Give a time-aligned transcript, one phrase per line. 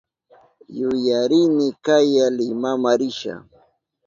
[0.77, 3.35] Yuyarini kaya Limama risha.